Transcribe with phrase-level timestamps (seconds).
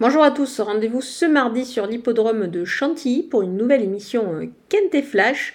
[0.00, 4.46] Bonjour à tous, rendez-vous ce mardi sur l'hippodrome de Chantilly pour une nouvelle émission euh,
[4.68, 5.54] Kent et Flash.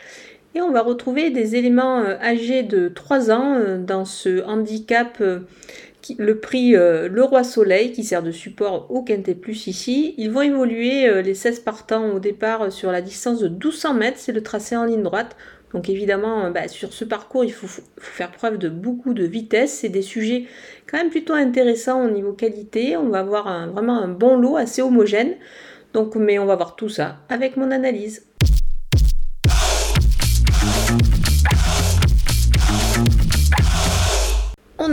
[0.53, 5.23] Et on va retrouver des éléments euh, âgés de 3 ans euh, dans ce handicap,
[6.17, 10.13] le prix Le Roi Soleil qui sert de support au Quintet Plus ici.
[10.17, 14.33] Ils vont évoluer les 16 partants au départ sur la distance de 1200 mètres, c'est
[14.33, 15.37] le tracé en ligne droite.
[15.73, 17.67] Donc évidemment, bah, sur ce parcours, il faut,
[17.97, 19.79] faire preuve de beaucoup de vitesse.
[19.79, 20.45] C'est des sujets
[20.87, 22.95] quand même plutôt intéressants au niveau qualité.
[22.95, 25.35] On va avoir vraiment un bon lot assez homogène.
[25.93, 28.25] Donc, mais on va voir tout ça avec mon analyse.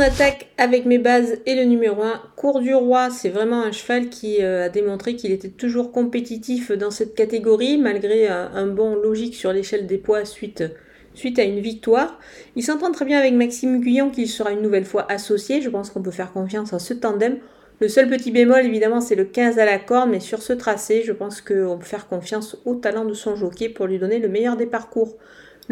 [0.00, 2.22] On attaque avec mes bases et le numéro 1.
[2.34, 6.72] Cours du Roi, c'est vraiment un cheval qui euh, a démontré qu'il était toujours compétitif
[6.72, 10.64] dans cette catégorie, malgré un, bon logique sur l'échelle des poids suite,
[11.12, 12.18] suite à une victoire.
[12.56, 15.60] Il s'entend très bien avec Maxime Guyon, qui sera une nouvelle fois associé.
[15.60, 17.36] Je pense qu'on peut faire confiance à ce tandem.
[17.80, 21.02] Le seul petit bémol, évidemment, c'est le 15 à la corde, mais sur ce tracé,
[21.04, 24.28] je pense qu'on peut faire confiance au talent de son jockey pour lui donner le
[24.28, 25.18] meilleur des parcours.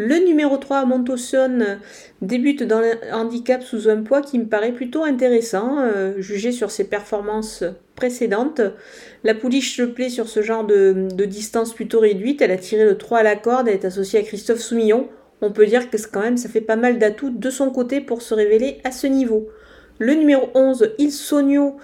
[0.01, 1.77] Le numéro 3, Montauson,
[2.21, 6.71] débute dans le handicap sous un poids qui me paraît plutôt intéressant, euh, jugé sur
[6.71, 7.65] ses performances
[7.97, 8.61] précédentes.
[9.25, 12.41] La pouliche se plaît sur ce genre de, distance plutôt réduite.
[12.41, 15.09] Elle a tiré le 3 à la corde, elle est associée à Christophe Soumillon.
[15.41, 18.21] On peut dire que quand même ça fait pas mal d'atouts de son côté pour
[18.21, 19.49] se révéler à ce niveau.
[19.97, 21.75] Le numéro 11, Il Sonio,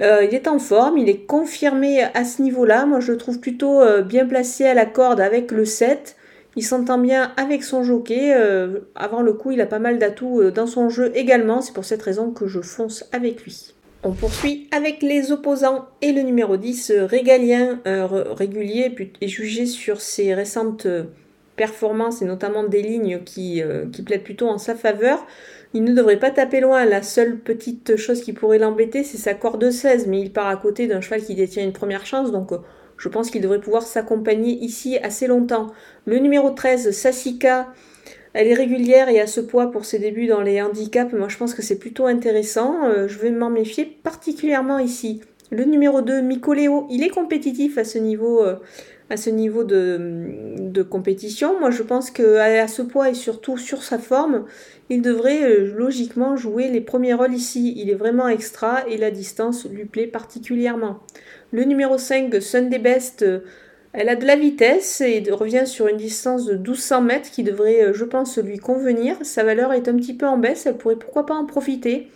[0.00, 2.86] euh, il est en forme, il est confirmé à ce niveau-là.
[2.86, 6.14] Moi, je le trouve plutôt euh, bien placé à la corde avec le 7.
[6.56, 8.34] Il s'entend bien avec son jockey.
[8.34, 11.60] Euh, avant le coup, il a pas mal d'atouts euh, dans son jeu également.
[11.60, 13.74] C'est pour cette raison que je fonce avec lui.
[14.02, 20.00] On poursuit avec les opposants et le numéro 10, euh, Régalien, régulier, est jugé sur
[20.00, 20.86] ses récentes
[21.60, 25.26] performances et notamment des lignes qui, qui plaident plutôt en sa faveur.
[25.74, 26.86] Il ne devrait pas taper loin.
[26.86, 30.56] La seule petite chose qui pourrait l'embêter, c'est sa corde 16, mais il part à
[30.56, 32.52] côté d'un cheval qui détient une première chance, donc
[33.00, 35.68] je pense qu'il devrait pouvoir s'accompagner ici assez longtemps.
[36.04, 37.72] Le numéro 13, Sassika,
[38.34, 41.12] elle est régulière et a ce poids pour ses débuts dans les handicaps.
[41.14, 42.84] Moi, je pense que c'est plutôt intéressant.
[42.84, 45.22] Euh, je vais m'en méfier particulièrement ici.
[45.50, 48.56] Le numéro 2, Micoléo, il est compétitif à ce niveau, euh,
[49.10, 51.58] à ce niveau de, compétition.
[51.58, 54.46] Moi, je pense qu'à ce poids et surtout sur sa forme,
[54.88, 57.74] il devrait euh, logiquement jouer les premiers rôles ici.
[57.76, 61.00] Il est vraiment extra et la distance lui plaît particulièrement.
[61.52, 63.40] Le numéro 5, Sunday Best, euh,
[63.92, 67.82] elle a de la vitesse et revient sur une distance de 1200 mètres qui devrait,
[67.82, 69.16] euh, je pense, lui convenir.
[69.22, 72.08] Sa valeur est un petit peu en baisse, elle pourrait pourquoi pas en profiter.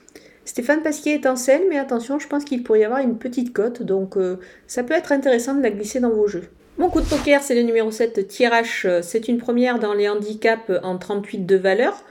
[0.44, 3.52] Stéphane Pasquier est en scène, mais attention, je pense qu'il pourrait y avoir une petite
[3.52, 6.44] cote, donc euh, ça peut être intéressant de la glisser dans vos jeux.
[6.76, 8.88] Mon coup de poker, c'est le numéro 7, Tirage.
[9.02, 12.02] C'est une première dans les handicaps en 38 de valeur.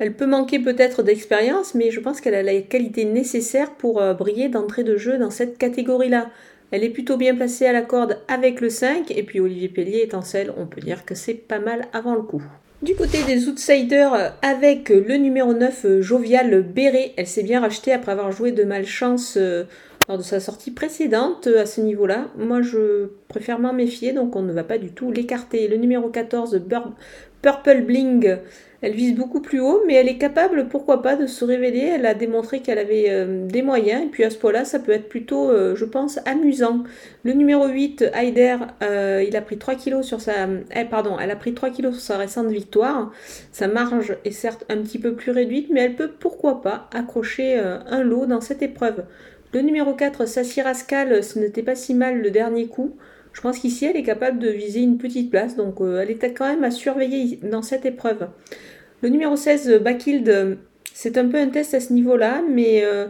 [0.00, 4.48] Elle peut manquer peut-être d'expérience, mais je pense qu'elle a la qualité nécessaire pour briller
[4.48, 6.30] d'entrée de jeu dans cette catégorie-là.
[6.70, 10.08] Elle est plutôt bien placée à la corde avec le 5, et puis Olivier Pellier
[10.22, 12.42] selle, on peut dire que c'est pas mal avant le coup.
[12.82, 18.12] Du côté des outsiders, avec le numéro 9, Jovial Béret, elle s'est bien rachetée après
[18.12, 19.64] avoir joué de malchance euh,
[20.08, 22.26] lors de sa sortie précédente à ce niveau-là.
[22.36, 25.66] Moi, je préfère m'en méfier, donc on ne va pas du tout l'écarter.
[25.68, 26.60] Le numéro 14,
[27.42, 28.36] Purple Bling,
[28.80, 31.80] elle vise beaucoup plus haut, mais elle est capable, pourquoi pas, de se révéler.
[31.80, 34.92] Elle a démontré qu'elle avait euh, des moyens, et puis à ce point-là, ça peut
[34.92, 36.84] être plutôt, euh, je pense, amusant.
[37.24, 40.46] Le numéro 8, Heider, euh, il a pris 3 kilos sur sa...
[40.76, 43.12] Eh, pardon, elle a pris 3 kilos sur sa récente victoire.
[43.50, 47.58] Sa marge est certes un petit peu plus réduite, mais elle peut, pourquoi pas, accrocher
[47.58, 49.04] un lot dans cette épreuve.
[49.52, 52.94] Le numéro 4, Sassi Rascal, ce n'était pas si mal le dernier coup.
[53.32, 56.46] Je pense qu'ici, elle est capable de viser une petite place, donc elle est quand
[56.46, 58.28] même à surveiller dans cette épreuve.
[59.02, 60.58] Le numéro 16, Bakild,
[60.92, 63.06] c'est un peu un test à ce niveau-là, mais, euh,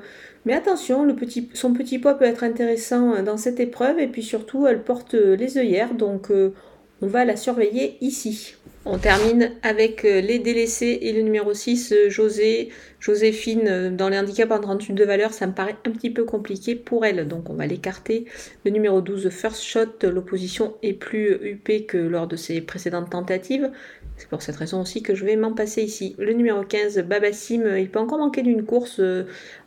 [0.50, 1.06] attention,
[1.54, 5.56] son petit poids peut être intéressant dans cette épreuve, et puis surtout, elle porte les
[5.56, 6.52] œillères, donc euh,
[7.00, 8.56] on va la surveiller ici.
[8.84, 14.08] On termine avec euh, les délaissés et le numéro 6, euh, José, Joséphine, euh, dans
[14.08, 17.26] les handicaps en 38 de valeur, ça me paraît un petit peu compliqué pour elle,
[17.26, 18.26] donc on va l'écarter.
[18.64, 23.70] Le numéro 12, First Shot, l'opposition est plus huppée que lors de ses précédentes tentatives.
[24.16, 26.14] C'est pour cette raison aussi que je vais m'en passer ici.
[26.16, 29.00] Le numéro 15, Babassim, il peut encore manquer d'une course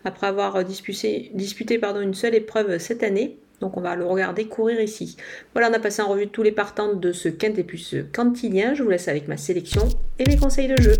[0.03, 3.37] après avoir disputé, disputé une seule épreuve cette année.
[3.61, 5.15] Donc on va le regarder courir ici.
[5.53, 8.73] Voilà, on a passé en revue tous les partants de ce quintet plus cantilien.
[8.73, 9.87] Je vous laisse avec ma sélection
[10.19, 10.95] et mes conseils de jeu.